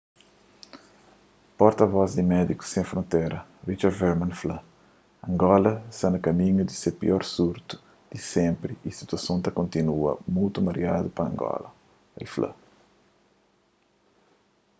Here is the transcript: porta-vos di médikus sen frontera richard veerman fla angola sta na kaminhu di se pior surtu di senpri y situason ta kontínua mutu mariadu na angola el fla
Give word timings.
porta-vos 1.59 2.11
di 2.15 2.23
médikus 2.33 2.69
sen 2.71 2.85
frontera 2.91 3.39
richard 3.69 3.93
veerman 3.99 4.33
fla 4.41 4.57
angola 5.29 5.73
sta 5.97 6.07
na 6.09 6.19
kaminhu 6.27 6.61
di 6.67 6.75
se 6.77 6.89
pior 7.01 7.23
surtu 7.35 7.75
di 8.11 8.19
senpri 8.33 8.73
y 8.87 8.89
situason 8.99 9.39
ta 9.43 9.49
kontínua 9.59 10.11
mutu 10.35 10.59
mariadu 10.67 11.07
na 11.15 11.21
angola 11.29 11.69
el 12.19 12.27
fla 12.35 12.49